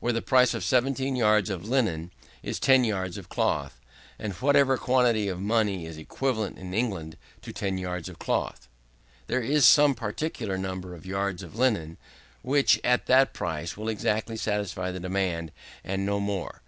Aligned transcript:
There, 0.00 0.12
the 0.12 0.22
price 0.22 0.54
of 0.54 0.62
17 0.62 1.16
yards 1.16 1.50
of 1.50 1.68
linen 1.68 2.12
is 2.40 2.60
10 2.60 2.84
yards 2.84 3.18
of 3.18 3.28
cloth, 3.28 3.80
or 4.16 4.28
whatever 4.28 4.76
quantity 4.78 5.26
of 5.26 5.40
money 5.40 5.86
is 5.86 5.96
equivalent 5.98 6.56
in 6.56 6.72
England 6.72 7.16
to 7.40 7.52
10 7.52 7.78
yards 7.78 8.08
of 8.08 8.20
cloth. 8.20 8.68
There 9.26 9.40
is 9.40 9.64
some 9.66 9.96
particular 9.96 10.56
number 10.56 10.94
of 10.94 11.04
yards 11.04 11.42
of 11.42 11.56
linen, 11.58 11.96
which, 12.42 12.78
at 12.84 13.06
that 13.06 13.32
price, 13.34 13.76
will 13.76 13.88
exactly 13.88 14.36
satisfy 14.36 14.92
the 14.92 15.00
demand, 15.00 15.50
and 15.82 16.06
no 16.06 16.20
more. 16.20 16.60